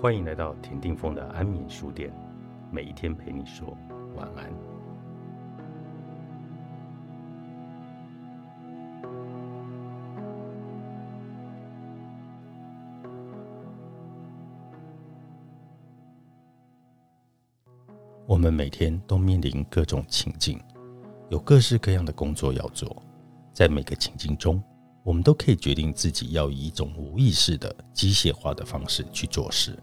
[0.00, 2.10] 欢迎来到田定峰的安眠书店，
[2.72, 3.76] 每一天陪你说
[4.16, 4.50] 晚安。
[18.26, 20.58] 我们每天都面临各种情境，
[21.28, 23.02] 有各式各样的工作要做，
[23.52, 24.62] 在每个情境中。
[25.02, 29.74] 我们都可以决定自己要以一种无意识的机械化的方式去做事，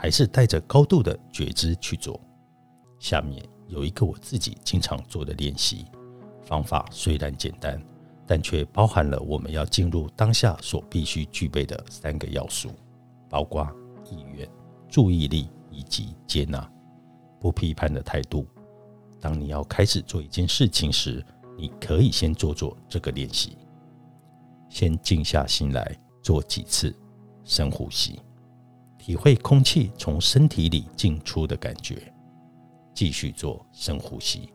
[0.00, 2.20] 还是带着高度的觉知去做。
[3.00, 5.86] 下面有一个我自己经常做的练习
[6.44, 7.82] 方法，虽然简单，
[8.24, 12.70] 但却包含了我们要进入当下所必须具备的三个要素，
[13.28, 13.68] 包括
[14.08, 14.48] 意愿、
[14.88, 16.70] 注意力以及接纳、
[17.40, 18.46] 不批判的态度。
[19.20, 21.24] 当你要开始做一件事情时，
[21.56, 23.58] 你可以先做做这个练习。
[24.68, 26.94] 先静下心来做几次
[27.42, 28.20] 深呼吸，
[29.08, 32.12] 体会空气从身体里进出的感觉。
[32.92, 34.52] 继续做深呼吸，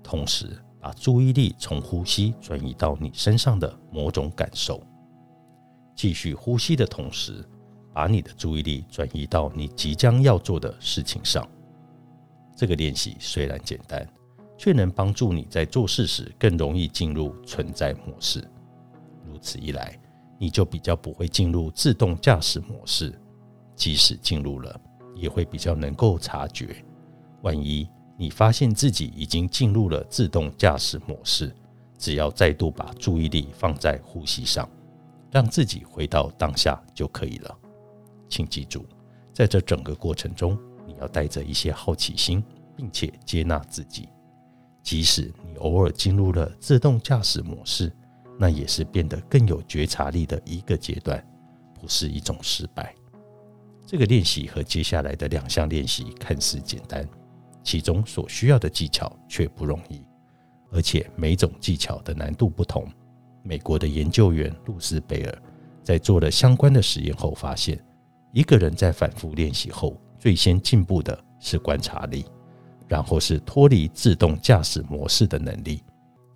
[0.00, 0.46] 同时
[0.78, 4.80] 把注意力从呼吸转移到你身上的某种感受。
[5.96, 7.44] 继续呼吸的同时，
[7.92, 11.44] 把你的注意力转移到你即将要做的事情上。
[12.54, 14.08] 这个练习虽然简单，
[14.56, 18.48] 却能帮助你在做事时更容易进入存在模式。
[19.26, 20.00] 如此一来，
[20.38, 23.12] 你就比较不会进入自动驾驶模式。
[23.80, 24.78] 即使进入了，
[25.14, 26.84] 也会比较能够察觉。
[27.40, 31.50] 万一你发现自己已经进入了自动驾驶模式，
[31.96, 34.68] 只要再度把注意力放在呼吸上，
[35.30, 37.58] 让自己回到当下就可以了。
[38.28, 38.84] 请记住，
[39.32, 42.44] 在这整个过程中，你要带着一些好奇心，
[42.76, 44.10] 并且接纳自己。
[44.82, 47.90] 即使你偶尔进入了自动驾驶模式，
[48.38, 51.26] 那也是变得更有觉察力的一个阶段，
[51.80, 52.94] 不是一种失败。
[53.90, 57.04] 这个练习和接下来的两项练习看似简单，
[57.64, 60.00] 其中所需要的技巧却不容易，
[60.70, 62.86] 而且每种技巧的难度不同。
[63.42, 65.42] 美国的研究员露丝贝尔
[65.82, 67.84] 在做了相关的实验后发现，
[68.32, 72.24] 一个人在反复练习后，最先进步的是观察力，
[72.86, 75.82] 然后是脱离自动驾驶模式的能力，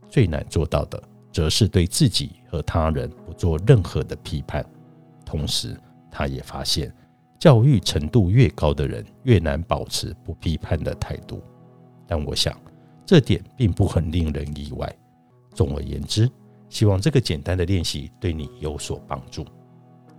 [0.08, 1.00] 最难做到的。
[1.30, 4.64] 则是对自己和他人不做任何的批判。
[5.24, 5.76] 同时，
[6.10, 6.92] 他也发现，
[7.38, 11.42] 教育程度越高的人越难保持不批判的态度。
[12.06, 12.58] 但我想，
[13.04, 14.90] 这点并不很令人意外。
[15.54, 16.30] 总而言之，
[16.68, 19.46] 希望这个简单的练习对你有所帮助。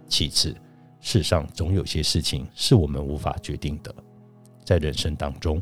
[0.08, 0.56] 其次，
[1.00, 3.94] 世上总有些事情是我们无法决定的。
[4.64, 5.62] 在人生当中，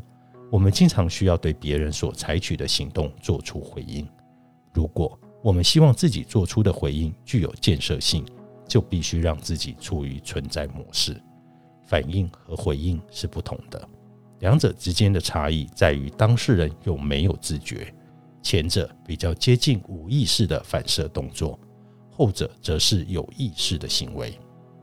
[0.50, 4.06] 我们经常需要对别人所采取的行动做出回应。
[4.72, 8.24] 如果我们希望自己做出的回应具有建设性，
[8.66, 11.20] 就必须让自己处于存在模式。
[11.84, 13.88] 反应和回应是不同的，
[14.40, 17.92] 两者之间的差异在于当事人有没有自觉。
[18.42, 21.58] 前者比较接近无意识的反射动作，
[22.10, 24.38] 后者则是有意识的行为。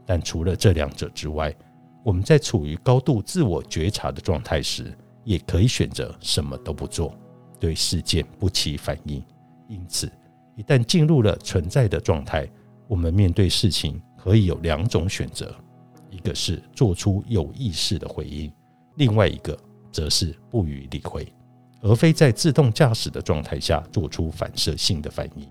[0.06, 1.56] 但除了这两者之外，
[2.04, 4.92] 我们在处于高度自我觉察的状态时，
[5.24, 7.16] 也可以选择什么都不做，
[7.60, 9.24] 对事件不起反应。
[9.68, 10.12] 因此。
[10.58, 12.48] 一旦进入了存在的状态，
[12.88, 15.56] 我们面对事情可以有两种选择：
[16.22, 18.52] 一个是做出有意识的回应，
[18.98, 19.58] 另外一个
[19.92, 21.28] 则是不予理会，
[21.82, 25.50] 而非在自动驾驶的状态下做出反射性的反应。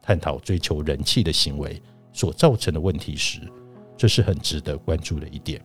[0.00, 1.80] 探讨追求人气的行为
[2.10, 3.40] 所造成的问题时，
[3.94, 5.60] 这是很值得关注的一点，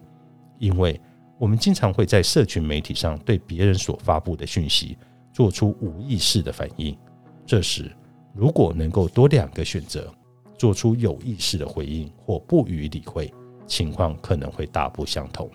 [0.60, 1.00] 因为
[1.40, 4.98] 我们经常会在社群媒体上对别人所发布的讯息
[5.32, 6.98] 做出无意识的反应，
[7.46, 7.90] 这时。
[8.34, 10.14] 如果能够多两个选择，
[10.58, 13.34] 做出有意识的回应或不予理会，
[13.68, 15.50] 情况可能会大不相同。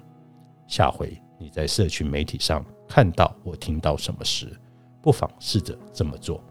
[0.69, 4.57] 下回你在社群媒体上看到或听到什么时，
[5.01, 6.43] 不妨试着这么做：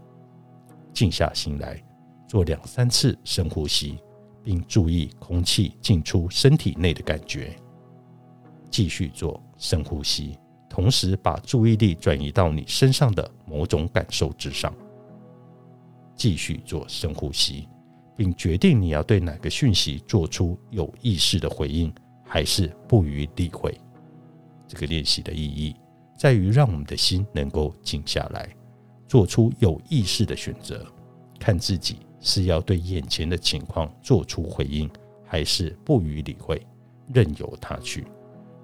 [0.93, 1.81] 静下心来，
[2.27, 3.97] 做两三次深呼吸，
[4.43, 7.55] 并注意空气进出身体内的感觉。
[8.69, 10.37] 继续做深呼吸，
[10.69, 14.73] 同时把注意力转移到你身上的某种感受之上。
[16.15, 17.67] 继续做深呼吸，
[18.15, 21.93] 并决定你要对哪个讯息做出有意识的回应，
[22.25, 23.75] 还是不予理会。
[24.67, 25.75] 这个练习的意义
[26.17, 28.49] 在于让我们的心能够静下来，
[29.07, 30.85] 做出有意识的选择，
[31.39, 34.89] 看自己是要对眼前的情况做出回应，
[35.25, 36.65] 还是不予理会，
[37.13, 38.05] 任由它去。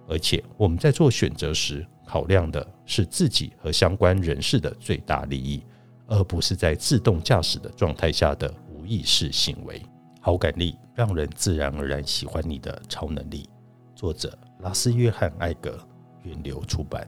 [0.08, 5.64] 而且我们在做选择时，考量的是自己和相关人士的最大利益。
[6.10, 8.50] 而不是在自动驾驶的状态下的
[8.88, 9.82] 意识行为。
[10.22, 13.50] 好感力让人自然而然喜欢你的超能力。
[13.96, 15.80] 作者拉斯约翰·艾格，
[16.24, 17.08] 源流出版。